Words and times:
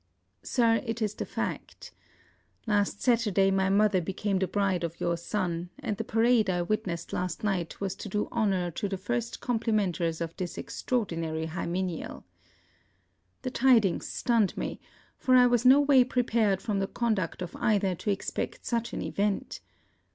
Sir, 0.41 0.81
it 0.83 0.99
is 0.99 1.13
the 1.13 1.27
fact. 1.27 1.91
Last 2.65 3.03
Saturday, 3.03 3.51
my 3.51 3.69
mother 3.69 4.01
became 4.01 4.39
the 4.39 4.47
bride 4.47 4.83
of 4.83 4.99
your 4.99 5.15
son; 5.15 5.69
and 5.77 5.95
the 5.97 6.03
parade 6.03 6.49
I 6.49 6.63
witnessed 6.63 7.13
last 7.13 7.43
night 7.43 7.79
was 7.79 7.93
to 7.97 8.09
do 8.09 8.27
honour 8.31 8.71
to 8.71 8.89
the 8.89 8.97
first 8.97 9.41
complimentors 9.41 10.19
of 10.19 10.35
this 10.37 10.57
extraordinary 10.57 11.45
hymeneal. 11.45 12.25
The 13.43 13.51
tidings 13.51 14.07
stunned 14.07 14.57
me, 14.57 14.79
for 15.19 15.35
I 15.35 15.45
was 15.45 15.65
no 15.67 15.79
way 15.79 16.03
prepared 16.03 16.63
from 16.63 16.79
the 16.79 16.87
conduct 16.87 17.43
of 17.43 17.55
either 17.57 17.93
to 17.93 18.09
expect 18.09 18.65
such 18.65 18.93
an 18.93 19.03
event. 19.03 19.61